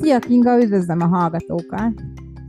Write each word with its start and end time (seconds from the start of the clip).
Szia 0.00 0.18
Kinga, 0.18 0.62
üdvözlöm 0.62 1.00
a 1.00 1.06
hallgatókat! 1.06 2.02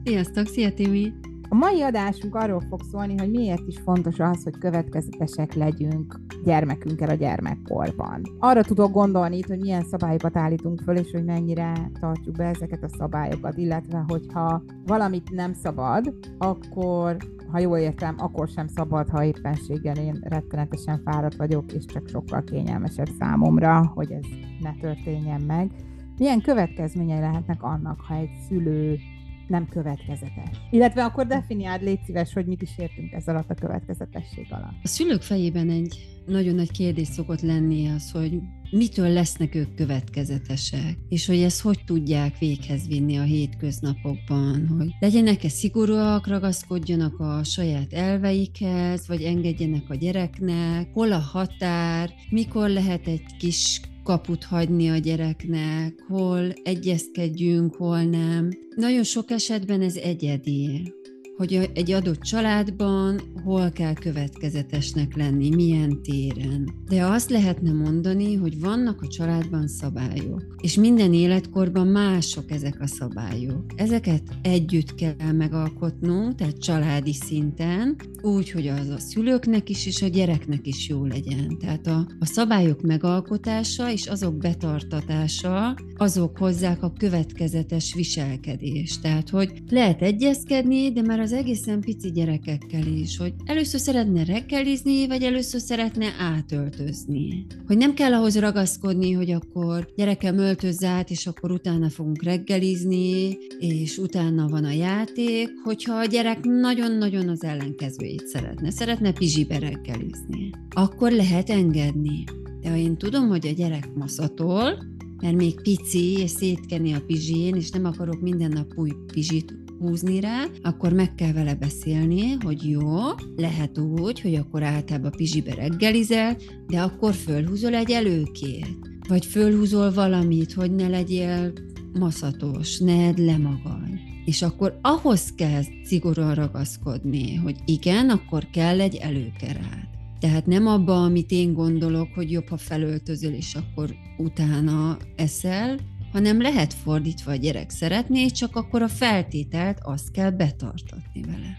Sziasztok, 0.03 0.47
szia 0.47 0.73
Timi! 0.73 1.13
A 1.49 1.55
mai 1.55 1.81
adásunk 1.81 2.35
arról 2.35 2.63
fog 2.69 2.79
szólni, 2.91 3.17
hogy 3.17 3.29
miért 3.29 3.67
is 3.67 3.77
fontos 3.83 4.19
az, 4.19 4.43
hogy 4.43 4.57
következetesek 4.57 5.53
legyünk 5.53 6.19
gyermekünkkel 6.43 7.09
a 7.09 7.13
gyermekkorban. 7.13 8.21
Arra 8.39 8.63
tudok 8.63 8.91
gondolni 8.91 9.37
itt, 9.37 9.47
hogy 9.47 9.59
milyen 9.59 9.83
szabályokat 9.83 10.37
állítunk 10.37 10.81
föl, 10.81 10.97
és 10.97 11.11
hogy 11.11 11.23
mennyire 11.23 11.91
tartjuk 11.99 12.35
be 12.35 12.45
ezeket 12.45 12.83
a 12.83 12.95
szabályokat, 12.97 13.57
illetve 13.57 14.03
hogyha 14.07 14.63
valamit 14.85 15.31
nem 15.31 15.53
szabad, 15.53 16.13
akkor 16.37 17.17
ha 17.51 17.59
jól 17.59 17.77
értem, 17.77 18.15
akkor 18.17 18.47
sem 18.47 18.67
szabad, 18.67 19.09
ha 19.09 19.23
éppenséggel 19.23 19.95
én 19.95 20.19
rettenetesen 20.21 21.01
fáradt 21.05 21.35
vagyok, 21.35 21.73
és 21.73 21.85
csak 21.85 22.07
sokkal 22.07 22.43
kényelmesebb 22.43 23.09
számomra, 23.19 23.91
hogy 23.95 24.11
ez 24.11 24.25
ne 24.59 24.71
történjen 24.81 25.41
meg. 25.41 25.71
Milyen 26.17 26.41
következményei 26.41 27.19
lehetnek 27.19 27.63
annak, 27.63 28.01
ha 28.01 28.15
egy 28.15 28.29
szülő 28.47 28.99
nem 29.47 29.67
következetes. 29.69 30.57
Illetve 30.71 31.03
akkor 31.03 31.27
definiáld, 31.27 31.83
légy 31.83 31.99
szíves, 32.05 32.33
hogy 32.33 32.45
mit 32.45 32.61
is 32.61 32.77
értünk 32.77 33.11
ez 33.11 33.27
alatt 33.27 33.49
a 33.49 33.53
következetesség 33.53 34.47
alatt. 34.49 34.75
A 34.83 34.87
szülők 34.87 35.21
fejében 35.21 35.69
egy 35.69 36.07
nagyon 36.25 36.55
nagy 36.55 36.71
kérdés 36.71 37.07
szokott 37.07 37.41
lenni 37.41 37.87
az, 37.87 38.11
hogy 38.11 38.39
mitől 38.71 39.09
lesznek 39.09 39.55
ők 39.55 39.75
következetesek, 39.75 40.97
és 41.09 41.25
hogy 41.25 41.41
ezt 41.41 41.61
hogy 41.61 41.79
tudják 41.85 42.37
véghez 42.37 42.87
vinni 42.87 43.17
a 43.17 43.23
hétköznapokban, 43.23 44.67
hogy 44.77 44.89
legyenek-e 44.99 45.49
szigorúak, 45.49 46.27
ragaszkodjanak 46.27 47.19
a 47.19 47.43
saját 47.43 47.93
elveikhez, 47.93 49.07
vagy 49.07 49.21
engedjenek 49.21 49.89
a 49.89 49.95
gyereknek, 49.95 50.87
hol 50.93 51.11
a 51.11 51.19
határ, 51.19 52.09
mikor 52.29 52.69
lehet 52.69 53.07
egy 53.07 53.25
kis 53.37 53.81
kaput 54.07 54.43
hagyni 54.43 54.89
a 54.89 54.97
gyereknek, 54.97 56.03
hol 56.07 56.53
egyezkedjünk, 56.63 57.75
hol 57.75 58.03
nem. 58.03 58.49
Nagyon 58.75 59.03
sok 59.03 59.31
esetben 59.31 59.81
ez 59.81 59.95
egyedi 59.95 60.93
hogy 61.37 61.69
egy 61.73 61.91
adott 61.91 62.21
családban 62.21 63.21
hol 63.43 63.71
kell 63.71 63.93
következetesnek 63.93 65.15
lenni, 65.15 65.55
milyen 65.55 66.01
téren. 66.01 66.73
De 66.89 67.05
azt 67.05 67.29
lehetne 67.29 67.71
mondani, 67.71 68.35
hogy 68.35 68.59
vannak 68.59 69.01
a 69.01 69.07
családban 69.07 69.67
szabályok, 69.67 70.55
és 70.61 70.75
minden 70.75 71.13
életkorban 71.13 71.87
mások 71.87 72.51
ezek 72.51 72.81
a 72.81 72.87
szabályok. 72.87 73.63
Ezeket 73.75 74.23
együtt 74.41 74.95
kell 74.95 75.31
megalkotnunk, 75.31 76.35
tehát 76.35 76.57
családi 76.59 77.13
szinten, 77.13 77.95
úgy, 78.21 78.51
hogy 78.51 78.67
az 78.67 78.89
a 78.89 78.99
szülőknek 78.99 79.69
is, 79.69 79.85
és 79.85 80.01
a 80.01 80.07
gyereknek 80.07 80.67
is 80.67 80.89
jó 80.89 81.05
legyen. 81.05 81.57
Tehát 81.59 81.87
a, 81.87 82.07
a 82.19 82.25
szabályok 82.25 82.81
megalkotása 82.81 83.91
és 83.91 84.07
azok 84.07 84.37
betartatása, 84.37 85.77
azok 85.97 86.37
hozzák 86.37 86.83
a 86.83 86.93
következetes 86.97 87.93
viselkedést. 87.93 89.01
Tehát, 89.01 89.29
hogy 89.29 89.51
lehet 89.69 90.01
egyezkedni, 90.01 90.91
de 90.91 91.01
már 91.01 91.19
az 91.19 91.26
egészen 91.31 91.79
pici 91.79 92.11
gyerekekkel 92.11 92.87
is, 92.87 93.17
hogy 93.17 93.33
először 93.45 93.79
szeretne 93.79 94.23
reggelizni, 94.23 95.07
vagy 95.07 95.23
először 95.23 95.61
szeretne 95.61 96.05
átöltözni. 96.19 97.45
Hogy 97.67 97.77
nem 97.77 97.93
kell 97.93 98.13
ahhoz 98.13 98.39
ragaszkodni, 98.39 99.11
hogy 99.11 99.31
akkor 99.31 99.87
gyerekem 99.95 100.37
öltözz 100.37 100.83
át, 100.83 101.09
és 101.09 101.27
akkor 101.27 101.51
utána 101.51 101.89
fogunk 101.89 102.23
reggelizni, 102.23 103.37
és 103.59 103.97
utána 103.97 104.47
van 104.47 104.63
a 104.63 104.71
játék, 104.71 105.49
hogyha 105.63 105.93
a 105.93 106.05
gyerek 106.05 106.43
nagyon-nagyon 106.43 107.29
az 107.29 107.43
ellenkezőjét 107.43 108.27
szeretne, 108.27 108.71
szeretne 108.71 109.11
pizsibe 109.11 109.59
reggelizni, 109.59 110.49
akkor 110.69 111.11
lehet 111.11 111.49
engedni. 111.49 112.23
De 112.61 112.69
ha 112.69 112.75
én 112.75 112.97
tudom, 112.97 113.27
hogy 113.27 113.47
a 113.47 113.51
gyerek 113.51 113.93
maszatol, 113.95 114.95
mert 115.21 115.35
még 115.35 115.61
pici, 115.61 116.17
és 116.17 116.29
szétkeni 116.29 116.93
a 116.93 117.01
pizsén, 117.07 117.55
és 117.55 117.69
nem 117.69 117.85
akarok 117.85 118.21
minden 118.21 118.51
nap 118.51 118.71
új 118.75 118.91
pizsit 119.13 119.65
húzni 119.79 120.19
rá, 120.19 120.43
akkor 120.61 120.93
meg 120.93 121.15
kell 121.15 121.31
vele 121.31 121.55
beszélni, 121.55 122.31
hogy 122.31 122.69
jó, 122.69 122.99
lehet 123.35 123.77
úgy, 123.77 124.21
hogy 124.21 124.35
akkor 124.35 124.63
általában 124.63 125.11
pizsibe 125.11 125.53
reggelizel, 125.53 126.37
de 126.67 126.81
akkor 126.81 127.13
fölhúzol 127.13 127.73
egy 127.73 127.91
előkét. 127.91 128.77
Vagy 129.07 129.25
fölhúzol 129.25 129.93
valamit, 129.93 130.53
hogy 130.53 130.71
ne 130.71 130.87
legyél 130.87 131.53
maszatos, 131.93 132.79
ne 132.79 133.05
edd 133.05 133.25
le 133.25 133.37
magad. 133.37 133.89
És 134.25 134.41
akkor 134.41 134.79
ahhoz 134.81 135.33
kell 135.35 135.61
szigorúan 135.83 136.35
ragaszkodni, 136.35 137.35
hogy 137.35 137.55
igen, 137.65 138.09
akkor 138.09 138.49
kell 138.49 138.81
egy 138.81 138.95
előkerád. 138.95 139.87
Tehát 140.19 140.45
nem 140.45 140.67
abba, 140.67 141.03
amit 141.03 141.31
én 141.31 141.53
gondolok, 141.53 142.07
hogy 142.15 142.31
jobb, 142.31 142.47
ha 142.47 142.57
felöltözöl, 142.57 143.33
és 143.33 143.55
akkor 143.55 143.95
utána 144.17 144.97
eszel, 145.15 145.79
hanem 146.17 146.41
lehet 146.41 146.73
fordítva 146.73 147.31
a 147.31 147.35
gyerek 147.35 147.69
szeretné, 147.69 148.25
csak 148.25 148.55
akkor 148.55 148.81
a 148.81 148.87
feltételt 148.87 149.77
azt 149.81 150.11
kell 150.11 150.29
betartatni 150.29 151.21
vele. 151.21 151.57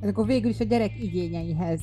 Ez 0.00 0.08
akkor 0.08 0.26
végül 0.26 0.50
is 0.50 0.60
a 0.60 0.64
gyerek 0.64 0.92
igényeihez 1.02 1.80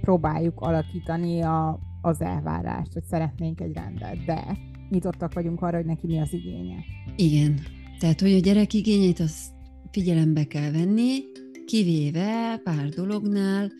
próbáljuk 0.00 0.60
alakítani 0.60 1.42
a, 1.42 1.78
az 2.00 2.20
elvárást, 2.20 2.92
hogy 2.92 3.04
szeretnénk 3.04 3.60
egy 3.60 3.72
rendet, 3.72 4.24
de 4.24 4.58
nyitottak 4.90 5.34
vagyunk 5.34 5.62
arra, 5.62 5.76
hogy 5.76 5.86
neki 5.86 6.06
mi 6.06 6.18
az 6.18 6.32
igénye. 6.32 6.76
Igen. 7.16 7.60
Tehát, 7.98 8.20
hogy 8.20 8.32
a 8.32 8.40
gyerek 8.40 8.72
igényét 8.72 9.20
azt 9.20 9.52
figyelembe 9.90 10.44
kell 10.44 10.70
venni, 10.70 11.18
kivéve 11.66 12.60
pár 12.64 12.88
dolognál, 12.88 13.70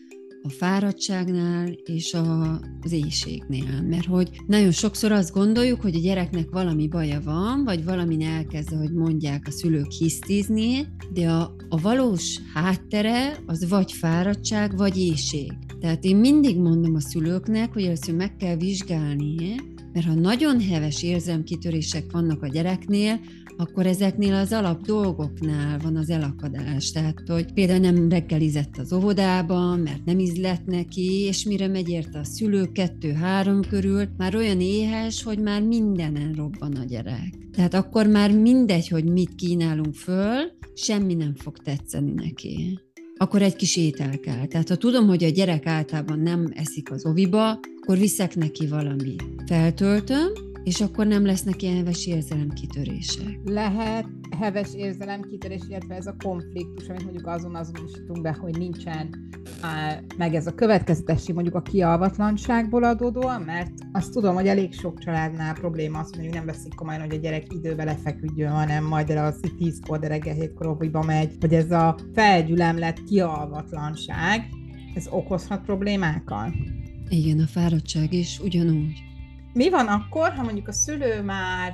a 0.49 0.51
fáradtságnál 0.51 1.67
és 1.85 2.13
a, 2.13 2.59
az 2.81 2.91
éjségnél. 2.91 3.81
Mert 3.89 4.05
hogy 4.05 4.29
nagyon 4.47 4.71
sokszor 4.71 5.11
azt 5.11 5.33
gondoljuk, 5.33 5.81
hogy 5.81 5.95
a 5.95 5.99
gyereknek 5.99 6.49
valami 6.51 6.87
baja 6.87 7.21
van, 7.23 7.63
vagy 7.63 7.83
valamin 7.83 8.21
elkezd, 8.21 8.69
hogy 8.69 8.93
mondják 8.93 9.43
a 9.47 9.51
szülők 9.51 9.91
hisztizni, 9.91 10.87
de 11.13 11.29
a, 11.29 11.55
a 11.69 11.81
valós 11.81 12.39
háttere 12.53 13.37
az 13.45 13.69
vagy 13.69 13.91
fáradtság, 13.91 14.77
vagy 14.77 14.97
éjség. 14.97 15.51
Tehát 15.79 16.03
én 16.03 16.15
mindig 16.15 16.57
mondom 16.57 16.95
a 16.95 16.99
szülőknek, 17.01 17.73
hogy 17.73 17.83
először 17.83 18.15
meg 18.15 18.35
kell 18.35 18.55
vizsgálni, 18.55 19.55
mert 19.93 20.05
ha 20.05 20.13
nagyon 20.13 20.61
heves 20.61 21.03
érzelmkitörések 21.03 22.11
vannak 22.11 22.43
a 22.43 22.47
gyereknél, 22.47 23.19
akkor 23.59 23.85
ezeknél 23.85 24.33
az 24.33 24.51
alap 24.51 24.81
dolgoknál 24.85 25.79
van 25.79 25.95
az 25.95 26.09
elakadás. 26.09 26.91
Tehát, 26.91 27.23
hogy 27.27 27.53
például 27.53 27.79
nem 27.79 28.09
reggelizett 28.09 28.77
az 28.77 28.93
óvodában, 28.93 29.79
mert 29.79 30.05
nem 30.05 30.19
ízlett 30.19 30.65
neki, 30.65 31.25
és 31.27 31.43
mire 31.43 31.67
megy 31.67 31.89
érte 31.89 32.19
a 32.19 32.23
szülő 32.23 32.71
kettő-három 32.71 33.61
körül, 33.69 34.07
már 34.17 34.35
olyan 34.35 34.61
éhes, 34.61 35.23
hogy 35.23 35.39
már 35.39 35.61
mindenen 35.61 36.33
robban 36.33 36.73
a 36.73 36.83
gyerek. 36.83 37.33
Tehát 37.51 37.73
akkor 37.73 38.07
már 38.07 38.31
mindegy, 38.31 38.87
hogy 38.87 39.05
mit 39.05 39.35
kínálunk 39.35 39.93
föl, 39.93 40.37
semmi 40.75 41.13
nem 41.13 41.35
fog 41.35 41.57
tetszeni 41.57 42.11
neki 42.11 42.79
akkor 43.21 43.41
egy 43.41 43.55
kis 43.55 43.77
étel 43.77 44.19
kell. 44.19 44.45
Tehát 44.45 44.69
ha 44.69 44.75
tudom, 44.75 45.07
hogy 45.07 45.23
a 45.23 45.29
gyerek 45.29 45.65
általában 45.65 46.19
nem 46.19 46.51
eszik 46.55 46.91
az 46.91 47.05
oviba, 47.05 47.59
akkor 47.81 47.97
viszek 47.97 48.35
neki 48.35 48.67
valamit. 48.67 49.23
Feltöltöm, 49.45 50.31
és 50.69 50.81
akkor 50.81 51.07
nem 51.07 51.25
lesznek 51.25 51.61
ilyen 51.61 51.75
heves 51.75 52.05
érzelemkitörések. 52.05 53.39
Lehet 53.45 54.05
heves 54.39 54.73
érzelemkitörés, 54.73 55.61
illetve 55.69 55.95
ez 55.95 56.07
a 56.07 56.15
konfliktus, 56.23 56.87
amit 56.87 57.03
mondjuk 57.03 57.27
azon 57.27 57.55
azonosítunk 57.55 58.21
be, 58.21 58.37
hogy 58.39 58.57
nincsen 58.57 59.29
á, 59.61 59.99
meg 60.17 60.33
ez 60.35 60.47
a 60.47 60.55
következetesség 60.55 61.35
mondjuk 61.35 61.55
a 61.55 61.61
kialvatlanságból 61.61 62.83
adódóan, 62.83 63.41
mert 63.41 63.71
azt 63.91 64.11
tudom, 64.11 64.35
hogy 64.35 64.47
elég 64.47 64.73
sok 64.73 64.99
családnál 64.99 65.53
probléma 65.53 65.99
az, 65.99 66.15
hogy 66.15 66.29
nem 66.29 66.45
veszik 66.45 66.75
komolyan, 66.75 67.01
hogy 67.01 67.13
a 67.13 67.19
gyerek 67.19 67.53
időbe 67.53 67.83
lefeküdjön, 67.83 68.51
hanem 68.51 68.85
majd 68.85 69.09
el 69.09 69.25
az 69.25 69.39
10-kor, 69.59 69.99
de 69.99 70.07
reggel 70.07 70.33
7 70.33 71.05
megy, 71.05 71.35
hogy 71.39 71.53
ez 71.53 71.71
a 71.71 71.97
felgyülemlet 72.13 73.03
kialvatlanság, 73.03 74.49
ez 74.95 75.07
okozhat 75.09 75.61
problémákat? 75.61 76.53
Igen, 77.09 77.39
a 77.39 77.47
fáradtság 77.47 78.13
is 78.13 78.39
ugyanúgy. 78.39 79.08
Mi 79.59 79.69
van 79.69 79.87
akkor, 79.87 80.33
ha 80.33 80.43
mondjuk 80.43 80.67
a 80.67 80.71
szülő 80.71 81.21
már 81.21 81.73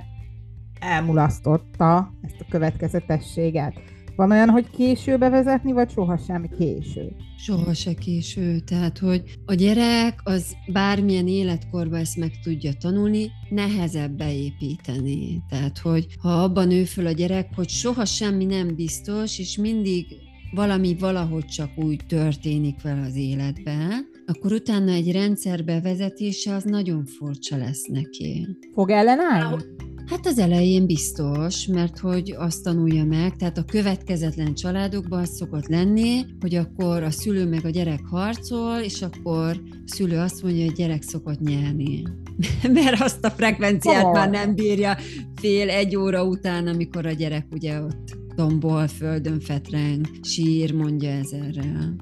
elmulasztotta 0.80 2.14
ezt 2.22 2.40
a 2.40 2.46
következetességet? 2.50 3.74
Van 4.16 4.32
olyan, 4.32 4.50
hogy 4.50 4.70
késő 4.70 5.18
bevezetni, 5.18 5.72
vagy 5.72 5.90
sohasem 5.90 6.50
késő? 6.58 7.16
Soha 7.38 7.74
se 7.74 7.94
késő. 7.94 8.60
Tehát, 8.60 8.98
hogy 8.98 9.40
a 9.46 9.54
gyerek 9.54 10.20
az 10.24 10.56
bármilyen 10.74 11.28
életkorban 11.28 12.00
ezt 12.00 12.18
meg 12.18 12.32
tudja 12.44 12.74
tanulni, 12.74 13.32
nehezebb 13.50 14.12
beépíteni. 14.12 15.44
Tehát, 15.50 15.78
hogy 15.78 16.08
ha 16.22 16.44
abban 16.44 16.68
nő 16.68 16.84
föl 16.84 17.08
a 17.08 17.12
gyerek, 17.12 17.50
hogy 17.56 17.70
soha 17.70 18.06
semmi 18.06 18.46
nem 18.46 18.76
biztos, 18.76 19.40
és 19.40 19.58
mindig 19.58 20.06
valami 20.52 20.96
valahogy 21.00 21.46
csak 21.46 21.70
úgy 21.76 22.06
történik 22.08 22.82
vele 22.82 23.02
az 23.02 23.16
életben, 23.16 24.15
akkor 24.26 24.52
utána 24.52 24.92
egy 24.92 25.12
rendszer 25.12 25.64
bevezetése 25.64 26.54
az 26.54 26.64
nagyon 26.64 27.06
furcsa 27.06 27.58
lesz 27.58 27.86
neki. 27.88 28.48
Fog 28.74 28.90
ellenállni? 28.90 29.64
Hát 30.06 30.26
az 30.26 30.40
elején 30.40 30.86
biztos, 30.86 31.66
mert 31.66 32.00
hogy 32.00 32.36
azt 32.38 32.64
tanulja 32.64 33.06
meg, 33.06 33.36
tehát 33.36 33.58
a 33.58 33.66
következetlen 33.66 34.54
családokban 34.54 35.20
az 35.20 35.36
szokott 35.36 35.68
lenni, 35.68 36.26
hogy 36.40 36.56
akkor 36.56 37.04
a 37.04 37.12
szülő 37.12 37.46
meg 37.46 37.66
a 37.66 37.70
gyerek 37.70 38.06
harcol, 38.06 38.80
és 38.80 39.02
akkor 39.02 39.62
a 39.70 39.84
szülő 39.86 40.18
azt 40.18 40.44
mondja, 40.44 40.64
hogy 40.64 40.72
a 40.72 40.76
gyerek 40.76 41.02
szokott 41.02 41.40
nyerni. 41.40 42.04
mert 42.74 43.02
azt 43.02 43.26
a 43.26 43.30
frekvenciát 43.30 44.04
oh. 44.04 44.14
már 44.14 44.30
nem 44.30 44.56
bírja 44.56 44.98
fél 45.36 45.70
egy 45.70 45.96
óra 45.96 46.24
után, 46.24 46.68
amikor 46.68 47.06
a 47.06 47.12
gyerek 47.12 47.46
ugye 47.52 47.82
ott 47.82 48.18
tombol, 48.36 48.88
földön 48.88 49.40
fetreng, 49.40 50.06
sír, 50.22 50.74
mondja 50.74 51.10
ezerrel. 51.10 51.96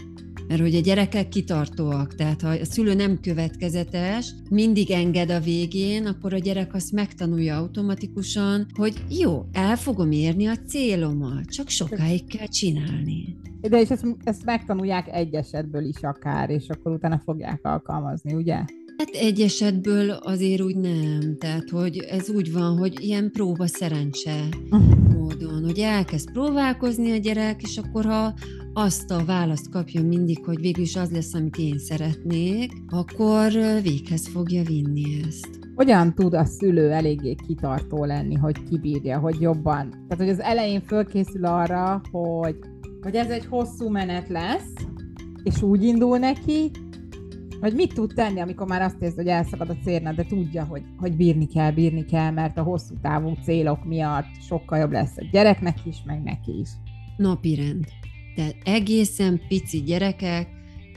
Mert 0.48 0.62
hogy 0.62 0.76
a 0.76 0.80
gyerekek 0.80 1.30
kitartóak, 1.30 2.16
tehát 2.16 2.42
ha 2.42 2.50
a 2.50 2.66
szülő 2.66 2.94
nem 2.94 3.20
következetes, 3.20 4.34
mindig 4.50 4.92
enged 4.92 5.30
a 5.30 5.40
végén, 5.40 6.06
akkor 6.06 6.34
a 6.34 6.38
gyerek 6.38 6.74
azt 6.74 6.92
megtanulja 6.92 7.58
automatikusan, 7.58 8.66
hogy 8.74 9.04
jó, 9.10 9.46
el 9.52 9.76
fogom 9.76 10.12
érni 10.12 10.46
a 10.46 10.56
célomat, 10.68 11.46
csak 11.46 11.70
sokáig 11.70 12.28
kell 12.28 12.48
csinálni. 12.48 13.36
De 13.62 13.82
és 13.82 13.90
ezt, 13.90 14.06
ezt 14.24 14.46
megtanulják 14.46 15.08
egy 15.08 15.34
esetből 15.34 15.84
is 15.84 16.02
akár, 16.02 16.50
és 16.50 16.70
akkor 16.70 16.92
utána 16.92 17.22
fogják 17.26 17.60
alkalmazni, 17.66 18.34
ugye? 18.34 18.64
Hát 18.98 19.10
egy 19.10 19.42
esetből 19.42 20.10
azért 20.10 20.62
úgy 20.62 20.76
nem. 20.76 21.38
Tehát, 21.38 21.70
hogy 21.70 21.98
ez 21.98 22.30
úgy 22.30 22.54
van, 22.54 22.78
hogy 22.78 23.04
ilyen 23.04 23.32
próba 23.32 23.68
szerencse 23.68 24.44
módon, 25.14 25.64
hogy 25.64 25.80
elkezd 25.80 26.32
próbálkozni 26.32 27.12
a 27.12 27.18
gyerek, 27.18 27.62
és 27.62 27.78
akkor 27.78 28.06
ha 28.06 28.34
azt 28.74 29.12
a 29.12 29.26
választ 29.26 29.70
kapja 29.70 30.04
mindig, 30.04 30.46
hogy 30.46 30.60
végül 30.60 30.84
is 30.84 30.96
az 30.96 31.12
lesz, 31.12 31.34
amit 31.34 31.58
én 31.58 31.78
szeretnék, 31.78 32.72
akkor 32.88 33.52
véghez 33.82 34.28
fogja 34.28 34.64
vinni 34.64 35.04
ezt. 35.28 35.60
Hogyan 35.76 36.16
tud 36.16 36.34
a 36.34 36.46
szülő 36.46 36.92
eléggé 36.92 37.36
kitartó 37.48 38.06
lenni, 38.06 38.36
hogy 38.36 38.64
kibírja, 38.64 39.20
hogy 39.20 39.42
jobban? 39.42 39.90
Tehát, 39.90 40.18
hogy 40.18 40.30
az 40.30 40.40
elején 40.40 40.82
fölkészül 40.82 41.46
arra, 41.46 42.02
hogy, 42.12 42.56
hogy 43.02 43.16
ez 43.16 43.30
egy 43.30 43.46
hosszú 43.46 43.90
menet 43.90 44.30
lesz, 44.30 44.74
és 45.44 45.62
úgy 45.62 45.84
indul 45.84 46.18
neki, 46.18 46.72
vagy 47.64 47.74
mit 47.74 47.94
tud 47.94 48.14
tenni, 48.16 48.40
amikor 48.40 48.68
már 48.68 48.82
azt 48.82 49.02
érzi, 49.02 49.16
hogy 49.16 49.28
elszakad 49.28 49.70
a 49.70 49.78
cérna, 49.84 50.14
de 50.14 50.24
tudja, 50.24 50.64
hogy, 50.64 50.84
hogy 50.98 51.16
bírni 51.16 51.48
kell, 51.48 51.72
bírni 51.72 52.06
kell, 52.06 52.32
mert 52.32 52.58
a 52.58 52.64
hosszú 52.64 52.94
távú 53.02 53.38
célok 53.44 53.86
miatt 53.86 54.42
sokkal 54.48 54.80
jobb 54.80 54.92
lesz 54.92 55.18
a 55.18 55.26
gyereknek 55.32 55.86
is, 55.86 55.98
meg 56.06 56.24
neki 56.24 56.60
is. 56.60 56.70
Napi 57.18 57.56
rend. 57.56 57.86
Tehát 58.36 58.56
egészen 58.64 59.42
pici 59.48 59.82
gyerekek 59.82 60.48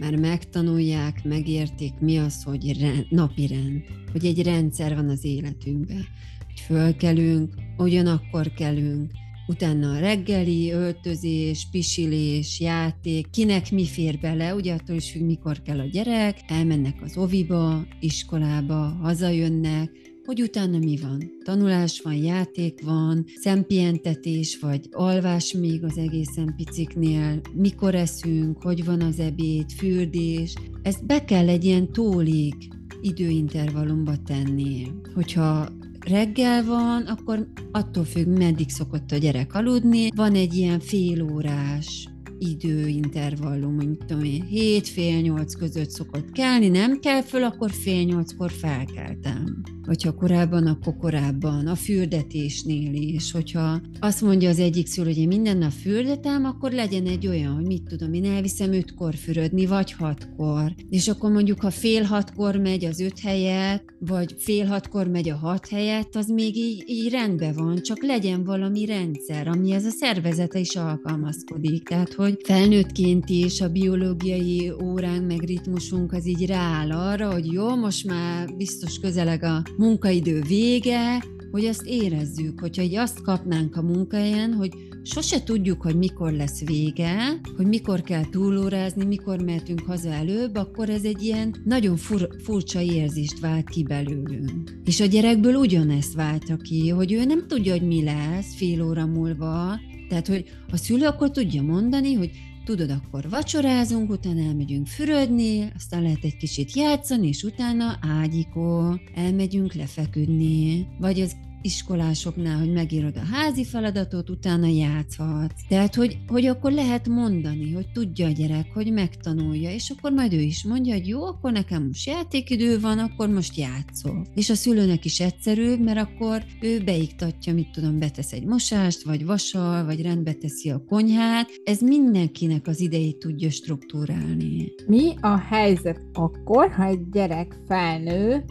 már 0.00 0.16
megtanulják, 0.16 1.24
megértik, 1.24 1.92
mi 2.00 2.18
az, 2.18 2.42
hogy 2.42 2.80
rend, 2.80 3.06
napi 3.08 3.46
rend, 3.46 3.82
hogy 4.12 4.24
egy 4.24 4.42
rendszer 4.42 4.94
van 4.94 5.08
az 5.08 5.24
életünkben. 5.24 6.04
Hogy 6.46 6.60
fölkelünk, 6.60 7.54
ugyanakkor 7.76 8.52
kelünk, 8.52 9.10
utána 9.46 9.90
a 9.90 9.98
reggeli, 9.98 10.70
öltözés, 10.70 11.68
pisilés, 11.70 12.60
játék, 12.60 13.30
kinek 13.30 13.70
mi 13.70 13.86
fér 13.86 14.18
bele, 14.18 14.54
ugye 14.54 14.72
attól 14.72 14.96
is 14.96 15.10
függ, 15.10 15.22
mikor 15.22 15.62
kell 15.62 15.78
a 15.78 15.88
gyerek, 15.92 16.40
elmennek 16.46 17.02
az 17.02 17.16
oviba, 17.16 17.86
iskolába, 18.00 18.96
hazajönnek, 19.02 19.90
hogy 20.24 20.42
utána 20.42 20.78
mi 20.78 20.96
van. 20.96 21.30
Tanulás 21.44 22.00
van, 22.00 22.14
játék 22.14 22.84
van, 22.84 23.24
szempientetés, 23.34 24.58
vagy 24.60 24.88
alvás 24.90 25.52
még 25.52 25.84
az 25.84 25.98
egészen 25.98 26.54
piciknél, 26.56 27.40
mikor 27.54 27.94
eszünk, 27.94 28.62
hogy 28.62 28.84
van 28.84 29.00
az 29.00 29.18
ebéd, 29.18 29.70
fürdés. 29.70 30.54
Ezt 30.82 31.06
be 31.06 31.24
kell 31.24 31.48
egy 31.48 31.64
ilyen 31.64 31.92
tólig 31.92 32.54
időintervallumba 33.00 34.16
tenni. 34.24 34.86
Hogyha 35.14 35.68
reggel 36.08 36.64
van, 36.64 37.02
akkor 37.02 37.46
attól 37.72 38.04
függ, 38.04 38.26
meddig 38.26 38.70
szokott 38.70 39.12
a 39.12 39.16
gyerek 39.16 39.54
aludni. 39.54 40.10
Van 40.14 40.34
egy 40.34 40.54
ilyen 40.54 40.80
félórás 40.80 42.08
időintervallum, 42.38 43.74
mit 43.74 44.04
tudom 44.06 44.24
én, 44.24 44.42
7 44.42 44.88
fél 44.88 45.20
nyolc 45.20 45.54
között 45.54 45.90
szokott 45.90 46.32
kelni, 46.32 46.68
nem 46.68 47.00
kell 47.00 47.22
föl, 47.22 47.42
akkor 47.42 47.70
fél 47.70 48.02
nyolckor 48.02 48.50
felkeltem. 48.50 49.62
Hogyha 49.86 50.14
korábban, 50.14 50.66
akkor 50.66 50.96
korábban, 50.96 51.66
a 51.66 51.74
fürdetésnél 51.74 52.94
is, 52.94 53.32
hogyha 53.32 53.80
azt 54.00 54.20
mondja 54.20 54.48
az 54.48 54.58
egyik 54.58 54.86
szül, 54.86 55.04
hogy 55.04 55.18
én 55.18 55.26
minden 55.26 55.56
nap 55.56 55.70
fürdetem, 55.70 56.44
akkor 56.44 56.72
legyen 56.72 57.06
egy 57.06 57.26
olyan, 57.26 57.54
hogy 57.54 57.66
mit 57.66 57.82
tudom, 57.82 58.12
én 58.12 58.24
elviszem 58.24 58.72
ötkor 58.72 59.14
fürödni, 59.14 59.66
vagy 59.66 59.92
hatkor. 59.92 60.74
És 60.90 61.08
akkor 61.08 61.30
mondjuk, 61.30 61.60
ha 61.60 61.70
fél 61.70 62.02
hatkor 62.02 62.56
megy 62.56 62.84
az 62.84 63.00
öt 63.00 63.20
helyet, 63.20 63.84
vagy 63.98 64.34
fél 64.38 64.66
hatkor 64.66 65.06
megy 65.06 65.28
a 65.28 65.36
hat 65.36 65.68
helyet, 65.68 66.16
az 66.16 66.28
még 66.28 66.56
így, 66.56 66.84
így 66.86 67.10
rendben 67.10 67.54
van, 67.54 67.82
csak 67.82 68.02
legyen 68.02 68.44
valami 68.44 68.84
rendszer, 68.84 69.48
ami 69.48 69.72
ez 69.72 69.84
a 69.84 69.90
szervezete 69.90 70.58
is 70.58 70.76
alkalmazkodik. 70.76 71.88
Tehát, 71.88 72.12
hogy 72.12 72.25
hogy 72.26 72.40
felnőttként 72.44 73.28
is 73.28 73.60
a 73.60 73.68
biológiai 73.68 74.72
óránk 74.82 75.26
meg 75.26 75.40
ritmusunk 75.40 76.12
az 76.12 76.26
így 76.26 76.46
rááll 76.46 76.90
arra, 76.92 77.32
hogy 77.32 77.52
jó, 77.52 77.76
most 77.76 78.06
már 78.06 78.54
biztos 78.56 78.98
közeleg 78.98 79.42
a 79.42 79.62
munkaidő 79.76 80.42
vége, 80.48 81.24
hogy 81.50 81.64
azt 81.64 81.82
érezzük, 81.84 82.60
hogyha 82.60 82.82
így 82.82 82.94
azt 82.94 83.22
kapnánk 83.22 83.76
a 83.76 83.82
munkahelyen, 83.82 84.52
hogy 84.52 84.70
sose 85.02 85.42
tudjuk, 85.42 85.82
hogy 85.82 85.96
mikor 85.96 86.32
lesz 86.32 86.64
vége, 86.64 87.40
hogy 87.56 87.66
mikor 87.66 88.00
kell 88.00 88.24
túlórázni, 88.30 89.04
mikor 89.04 89.42
mehetünk 89.42 89.80
haza 89.80 90.10
előbb, 90.10 90.54
akkor 90.54 90.90
ez 90.90 91.04
egy 91.04 91.22
ilyen 91.22 91.54
nagyon 91.64 91.96
fur- 91.96 92.42
furcsa 92.42 92.80
érzést 92.80 93.40
vált 93.40 93.68
ki 93.68 93.82
belőlünk. 93.82 94.78
És 94.84 95.00
a 95.00 95.06
gyerekből 95.06 95.54
ugyanezt 95.54 96.14
váltja 96.14 96.56
ki, 96.56 96.88
hogy 96.88 97.12
ő 97.12 97.24
nem 97.24 97.46
tudja, 97.48 97.72
hogy 97.72 97.86
mi 97.86 98.04
lesz 98.04 98.54
fél 98.56 98.82
óra 98.82 99.06
múlva, 99.06 99.78
tehát, 100.08 100.26
hogy 100.26 100.44
a 100.70 100.76
szülő 100.76 101.06
akkor 101.06 101.30
tudja 101.30 101.62
mondani, 101.62 102.14
hogy 102.14 102.30
tudod, 102.64 102.90
akkor 102.90 103.28
vacsorázunk, 103.28 104.10
utána 104.10 104.40
elmegyünk 104.40 104.86
fürödni, 104.86 105.72
aztán 105.74 106.02
lehet 106.02 106.24
egy 106.24 106.36
kicsit 106.36 106.74
játszani, 106.74 107.28
és 107.28 107.42
utána 107.42 107.98
ágyikó, 108.20 109.00
elmegyünk 109.14 109.74
lefeküdni, 109.74 110.86
vagy 110.98 111.20
az 111.20 111.36
iskolásoknál, 111.66 112.58
hogy 112.58 112.72
megírod 112.72 113.16
a 113.16 113.34
házi 113.34 113.64
feladatot, 113.64 114.30
utána 114.30 114.66
játszhatsz. 114.66 115.66
Tehát, 115.68 115.94
hogy, 115.94 116.18
hogy 116.26 116.46
akkor 116.46 116.72
lehet 116.72 117.08
mondani, 117.08 117.72
hogy 117.72 117.86
tudja 117.92 118.26
a 118.26 118.30
gyerek, 118.30 118.66
hogy 118.74 118.92
megtanulja, 118.92 119.70
és 119.72 119.90
akkor 119.90 120.12
majd 120.12 120.32
ő 120.32 120.40
is 120.40 120.64
mondja, 120.64 120.92
hogy 120.94 121.08
jó, 121.08 121.24
akkor 121.24 121.52
nekem 121.52 121.86
most 121.86 122.06
játékidő 122.06 122.80
van, 122.80 122.98
akkor 122.98 123.28
most 123.28 123.56
játszol. 123.56 124.26
És 124.34 124.50
a 124.50 124.54
szülőnek 124.54 125.04
is 125.04 125.20
egyszerűbb, 125.20 125.80
mert 125.80 125.98
akkor 125.98 126.44
ő 126.60 126.80
beiktatja, 126.84 127.54
mit 127.54 127.70
tudom, 127.70 127.98
betesz 127.98 128.32
egy 128.32 128.44
mosást, 128.44 129.02
vagy 129.02 129.24
vasal, 129.24 129.84
vagy 129.84 130.02
rendbe 130.02 130.32
teszi 130.32 130.70
a 130.70 130.84
konyhát. 130.88 131.48
Ez 131.64 131.80
mindenkinek 131.80 132.66
az 132.66 132.80
idejét 132.80 133.18
tudja 133.18 133.50
struktúrálni. 133.50 134.72
Mi 134.86 135.14
a 135.20 135.36
helyzet 135.38 136.00
akkor, 136.12 136.70
ha 136.70 136.84
egy 136.84 137.08
gyerek 137.10 137.58
felnő, 137.66 138.44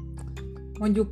mondjuk 0.80 1.10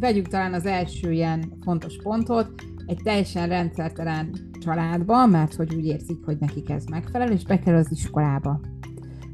vegyük 0.00 0.28
talán 0.28 0.54
az 0.54 0.66
első 0.66 1.12
ilyen 1.12 1.52
fontos 1.64 1.96
pontot, 2.02 2.50
egy 2.86 3.00
teljesen 3.02 3.48
rendszertelen 3.48 4.30
családba, 4.60 5.26
mert 5.26 5.54
hogy 5.54 5.74
úgy 5.74 5.86
érzik, 5.86 6.24
hogy 6.24 6.36
nekik 6.38 6.70
ez 6.70 6.84
megfelel, 6.84 7.32
és 7.32 7.44
bekerül 7.44 7.78
az 7.78 7.90
iskolába. 7.90 8.60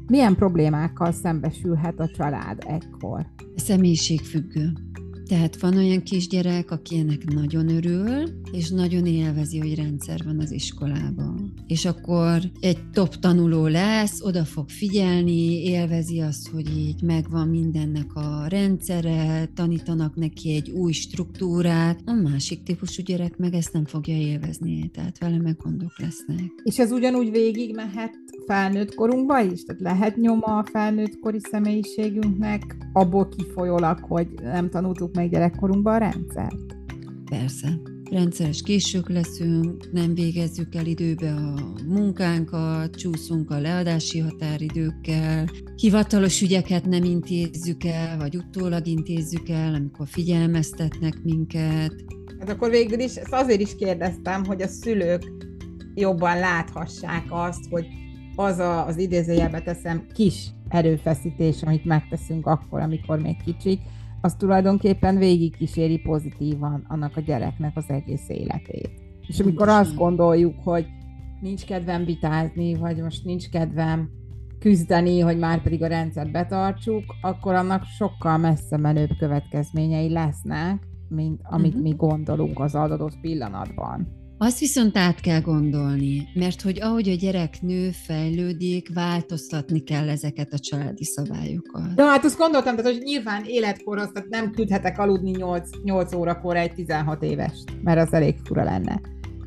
Milyen 0.07 0.35
problémákkal 0.35 1.11
szembesülhet 1.11 1.99
a 1.99 2.07
család 2.07 2.63
ekkor? 2.67 3.25
Személyiségfüggő. 3.55 4.71
Tehát 5.27 5.59
van 5.59 5.77
olyan 5.77 6.03
kisgyerek, 6.03 6.71
aki 6.71 6.97
ennek 6.97 7.33
nagyon 7.33 7.69
örül, 7.69 8.23
és 8.51 8.69
nagyon 8.69 9.05
élvezi, 9.05 9.59
hogy 9.59 9.75
rendszer 9.75 10.21
van 10.25 10.39
az 10.39 10.51
iskolában. 10.51 11.53
És 11.67 11.85
akkor 11.85 12.41
egy 12.59 12.89
top 12.89 13.15
tanuló 13.15 13.67
lesz, 13.67 14.21
oda 14.21 14.43
fog 14.43 14.69
figyelni, 14.69 15.63
élvezi 15.63 16.19
azt, 16.19 16.47
hogy 16.47 16.77
így 16.77 17.01
megvan 17.01 17.47
mindennek 17.47 18.15
a 18.15 18.45
rendszere, 18.47 19.49
tanítanak 19.53 20.15
neki 20.15 20.55
egy 20.55 20.69
új 20.69 20.91
struktúrát. 20.91 21.99
A 22.05 22.13
másik 22.13 22.63
típusú 22.63 23.03
gyerek 23.03 23.37
meg 23.37 23.53
ezt 23.53 23.73
nem 23.73 23.85
fogja 23.85 24.17
élvezni, 24.17 24.89
tehát 24.93 25.17
vele 25.17 25.37
meg 25.37 25.57
gondok 25.57 25.99
lesznek. 25.99 26.51
És 26.63 26.79
ez 26.79 26.91
ugyanúgy 26.91 27.31
végig 27.31 27.75
mehet 27.75 28.13
felnőtt 28.47 28.95
korunkba 28.95 29.39
is? 29.39 29.63
Tehát 29.63 29.81
lehet 29.81 30.15
nyoma 30.15 30.57
a 30.57 30.65
felnőtt 30.71 31.19
kori 31.19 31.39
személyiségünknek 31.51 32.77
abból 32.93 33.29
kifolyólag, 33.29 33.99
hogy 33.99 34.27
nem 34.41 34.69
tanultuk 34.69 35.14
meg 35.15 35.29
gyerekkorunkban 35.29 35.93
a 35.93 35.97
rendszert? 35.97 36.77
Persze. 37.29 37.67
Rendszeres 38.11 38.61
késők 38.61 39.09
leszünk, 39.09 39.91
nem 39.91 40.13
végezzük 40.13 40.75
el 40.75 40.85
időbe 40.85 41.33
a 41.33 41.53
munkánkat, 41.87 42.95
csúszunk 42.95 43.51
a 43.51 43.59
leadási 43.59 44.19
határidőkkel, 44.19 45.49
hivatalos 45.75 46.41
ügyeket 46.41 46.85
nem 46.85 47.03
intézzük 47.03 47.83
el, 47.83 48.17
vagy 48.17 48.35
utólag 48.35 48.87
intézzük 48.87 49.49
el, 49.49 49.73
amikor 49.73 50.07
figyelmeztetnek 50.07 51.23
minket. 51.23 51.93
Hát 52.39 52.49
akkor 52.49 52.69
végül 52.69 52.99
is, 52.99 53.15
ezt 53.15 53.33
azért 53.33 53.61
is 53.61 53.75
kérdeztem, 53.75 54.45
hogy 54.45 54.61
a 54.61 54.67
szülők 54.67 55.31
jobban 55.95 56.39
láthassák 56.39 57.25
azt, 57.29 57.69
hogy 57.69 57.85
az 58.35 58.59
a, 58.59 58.85
az 58.85 58.97
idézőjelbe 58.97 59.61
teszem 59.61 60.05
kis 60.13 60.49
erőfeszítés, 60.69 61.63
amit 61.63 61.85
megteszünk 61.85 62.47
akkor, 62.47 62.79
amikor 62.79 63.19
még 63.19 63.35
kicsik, 63.43 63.79
az 64.21 64.35
tulajdonképpen 64.35 65.17
végigkíséri 65.17 65.97
pozitívan 65.97 66.85
annak 66.87 67.17
a 67.17 67.21
gyereknek 67.21 67.71
az 67.75 67.89
egész 67.89 68.29
életét. 68.29 68.89
És 69.27 69.39
amikor 69.39 69.69
azt 69.69 69.95
gondoljuk, 69.95 70.55
hogy 70.63 70.85
nincs 71.41 71.65
kedvem 71.65 72.05
vitázni, 72.05 72.75
vagy 72.75 72.97
most 72.97 73.25
nincs 73.25 73.49
kedvem 73.49 74.09
küzdeni, 74.59 75.19
hogy 75.19 75.37
már 75.37 75.61
pedig 75.61 75.83
a 75.83 75.87
rendszert 75.87 76.31
betartsuk, 76.31 77.03
akkor 77.21 77.53
annak 77.53 77.83
sokkal 77.83 78.37
messze 78.37 78.77
menőbb 78.77 79.09
következményei 79.19 80.09
lesznek, 80.09 80.87
mint 81.07 81.41
amit 81.43 81.67
uh-huh. 81.67 81.83
mi 81.83 81.93
gondolunk 81.97 82.59
az 82.59 82.75
adott 82.75 83.19
pillanatban. 83.21 84.14
Azt 84.37 84.59
viszont 84.59 84.97
át 84.97 85.19
kell 85.19 85.41
gondolni, 85.41 86.27
mert 86.33 86.61
hogy 86.61 86.81
ahogy 86.81 87.09
a 87.09 87.15
gyerek 87.15 87.61
nő, 87.61 87.91
fejlődik, 87.91 88.93
változtatni 88.93 89.79
kell 89.79 90.09
ezeket 90.09 90.53
a 90.53 90.59
családi 90.59 91.03
szabályokat. 91.03 91.89
Ja, 91.95 92.05
hát 92.05 92.25
azt 92.25 92.37
gondoltam, 92.37 92.75
tehát, 92.75 92.91
hogy 92.91 93.01
nyilván 93.03 93.43
életkorhoz, 93.45 94.09
tehát 94.13 94.29
nem 94.29 94.51
küldhetek 94.51 94.99
aludni 94.99 95.31
8, 95.31 95.69
8 95.83 96.13
órakor 96.13 96.55
egy 96.55 96.73
16 96.73 97.23
éves, 97.23 97.63
mert 97.81 98.07
az 98.07 98.13
elég 98.13 98.35
fura 98.43 98.63
lenne. 98.63 99.01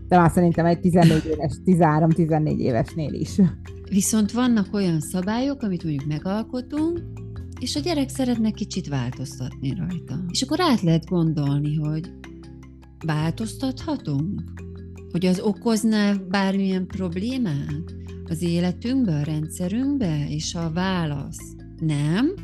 De 0.09 0.18
már 0.18 0.30
szerintem 0.30 0.66
egy 0.66 0.80
14 0.80 1.25
éves, 1.26 1.52
13-14 1.64 2.57
évesnél 2.57 3.12
is. 3.12 3.30
Viszont 3.90 4.33
vannak 4.33 4.75
olyan 4.75 5.00
szabályok, 5.00 5.62
amit 5.62 5.85
mondjuk 5.85 6.09
megalkotunk, 6.09 7.02
és 7.61 7.76
a 7.76 7.80
gyerek 7.80 8.09
szeretne 8.09 8.50
kicsit 8.50 8.88
változtatni 8.88 9.75
rajta. 9.75 10.25
És 10.30 10.42
akkor 10.42 10.61
át 10.61 10.80
lehet 10.80 11.04
gondolni, 11.04 11.75
hogy 11.75 12.12
változtathatunk? 13.07 14.42
Hogy 15.11 15.27
az 15.27 15.41
okozna 15.41 16.27
bármilyen 16.29 16.87
problémát 16.87 17.95
az 18.25 18.43
életünkbe, 18.43 19.15
a 19.15 19.23
rendszerünkbe, 19.23 20.27
és 20.29 20.55
a 20.55 20.71
válasz 20.75 21.55
nem, 21.81 22.35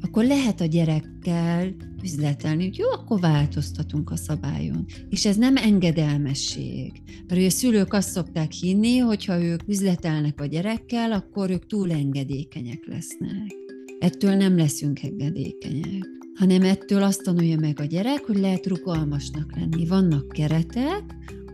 akkor 0.00 0.24
lehet 0.24 0.60
a 0.60 0.64
gyerekkel 0.64 1.74
üzletelni, 2.02 2.64
hogy 2.64 2.78
jó, 2.78 2.90
akkor 2.90 3.20
változtatunk 3.20 4.10
a 4.10 4.16
szabályon. 4.16 4.84
És 5.08 5.26
ez 5.26 5.36
nem 5.36 5.56
engedelmesség. 5.56 6.92
Mert 7.28 7.46
a 7.46 7.50
szülők 7.50 7.92
azt 7.92 8.10
szokták 8.10 8.52
hinni, 8.52 8.98
hogy 8.98 9.24
ha 9.24 9.42
ők 9.42 9.68
üzletelnek 9.68 10.40
a 10.40 10.46
gyerekkel, 10.46 11.12
akkor 11.12 11.50
ők 11.50 11.66
túl 11.66 11.92
engedékenyek 11.92 12.86
lesznek. 12.86 13.54
Ettől 13.98 14.34
nem 14.34 14.56
leszünk 14.56 15.02
engedékenyek 15.02 16.16
hanem 16.38 16.62
ettől 16.62 17.02
azt 17.02 17.22
tanulja 17.22 17.58
meg 17.58 17.80
a 17.80 17.84
gyerek, 17.84 18.24
hogy 18.26 18.36
lehet 18.36 18.66
rugalmasnak 18.66 19.56
lenni. 19.56 19.86
Vannak 19.86 20.28
keretek, 20.28 21.02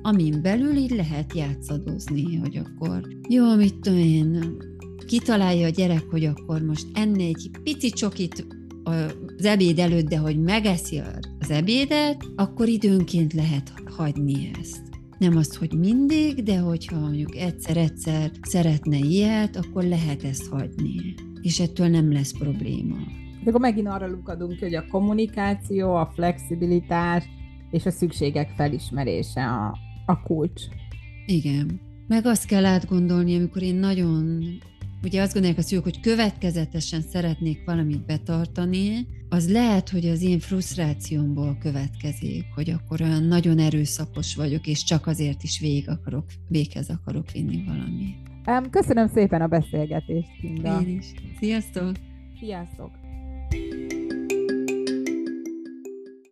amin 0.06 0.42
belül 0.42 0.76
így 0.76 0.90
lehet 0.90 1.34
játszadozni, 1.34 2.36
hogy 2.36 2.56
akkor 2.56 3.08
jó, 3.28 3.56
mit 3.56 3.74
tudom 3.80 3.98
én, 3.98 4.56
kitalálja 5.06 5.66
a 5.66 5.70
gyerek, 5.70 6.04
hogy 6.10 6.24
akkor 6.24 6.62
most 6.62 6.86
enne 6.94 7.22
egy 7.22 7.50
pici 7.62 7.90
csokit 7.90 8.46
az 8.84 9.44
ebéd 9.44 9.78
előtt, 9.78 10.08
de 10.08 10.18
hogy 10.18 10.40
megeszi 10.40 11.02
az 11.38 11.50
ebédet, 11.50 12.24
akkor 12.36 12.68
időnként 12.68 13.32
lehet 13.32 13.72
hagyni 13.96 14.50
ezt. 14.60 14.82
Nem 15.18 15.36
azt, 15.36 15.54
hogy 15.54 15.78
mindig, 15.78 16.42
de 16.42 16.58
hogyha 16.58 16.98
mondjuk 16.98 17.36
egyszer-egyszer 17.36 18.30
szeretne 18.42 18.96
ilyet, 18.96 19.56
akkor 19.56 19.84
lehet 19.84 20.24
ezt 20.24 20.46
hagyni. 20.46 21.14
És 21.42 21.60
ettől 21.60 21.88
nem 21.88 22.12
lesz 22.12 22.38
probléma. 22.38 22.96
De 23.44 23.50
akkor 23.50 23.60
megint 23.60 23.88
arra 23.88 24.08
lukadunk, 24.08 24.58
hogy 24.58 24.74
a 24.74 24.86
kommunikáció, 24.90 25.94
a 25.94 26.10
flexibilitás 26.14 27.24
és 27.70 27.86
a 27.86 27.90
szükségek 27.90 28.52
felismerése 28.56 29.44
a, 29.44 29.78
a 30.06 30.22
kulcs. 30.22 30.62
Igen. 31.26 31.80
Meg 32.06 32.26
azt 32.26 32.46
kell 32.46 32.64
átgondolni, 32.64 33.36
amikor 33.36 33.62
én 33.62 33.74
nagyon, 33.74 34.44
ugye 35.02 35.22
azt 35.22 35.32
gondolják 35.32 35.60
a 35.60 35.62
szülők, 35.62 35.84
hogy 35.84 36.00
következetesen 36.00 37.00
szeretnék 37.00 37.64
valamit 37.64 38.06
betartani, 38.06 39.06
az 39.28 39.50
lehet, 39.50 39.88
hogy 39.88 40.08
az 40.08 40.22
én 40.22 40.38
frusztrációmból 40.38 41.56
következik, 41.60 42.44
hogy 42.54 42.70
akkor 42.70 43.00
olyan 43.00 43.24
nagyon 43.24 43.58
erőszakos 43.58 44.34
vagyok, 44.36 44.66
és 44.66 44.84
csak 44.84 45.06
azért 45.06 45.42
is 45.42 45.60
végig 45.60 45.88
akarok, 45.88 46.24
véghez 46.48 46.88
akarok 46.88 47.30
vinni 47.30 47.64
valamit. 47.66 48.70
Köszönöm 48.70 49.08
szépen 49.08 49.40
a 49.40 49.46
beszélgetést, 49.46 50.28
Kinga. 50.40 50.80
Én 50.80 50.98
is. 50.98 51.06
Sziasztok! 51.40 51.92
Sziasztok! 52.40 52.90